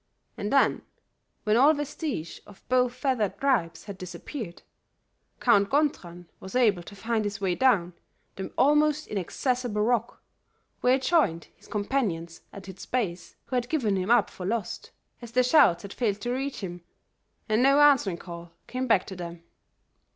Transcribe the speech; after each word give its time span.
And 0.35 0.51
then, 0.51 0.81
when 1.43 1.55
all 1.57 1.75
vestige 1.75 2.41
of 2.47 2.67
both 2.67 2.91
feathered 2.95 3.39
tribes 3.39 3.83
had 3.83 3.99
disappeared, 3.99 4.63
Count 5.39 5.69
Gontran 5.69 6.25
was 6.39 6.55
able 6.55 6.81
to 6.81 6.95
find 6.95 7.23
his 7.23 7.39
way 7.39 7.53
down 7.53 7.93
the 8.35 8.51
almost 8.57 9.05
inaccessible 9.05 9.83
rock, 9.83 10.23
where 10.79 10.93
he 10.93 10.99
joined 10.99 11.49
his 11.55 11.67
companions 11.67 12.41
at 12.51 12.67
its 12.67 12.83
base, 12.87 13.35
who 13.45 13.55
had 13.55 13.69
given 13.69 13.95
him 13.95 14.09
up 14.09 14.31
for 14.31 14.43
lost, 14.43 14.89
as 15.21 15.33
their 15.33 15.43
shouts 15.43 15.83
had 15.83 15.93
failed 15.93 16.19
to 16.21 16.31
reach 16.33 16.61
him, 16.61 16.81
and 17.47 17.61
no 17.61 17.79
answering 17.79 18.17
call 18.17 18.53
came 18.65 18.87
back 18.87 19.05
to 19.05 19.15
them. 19.15 19.43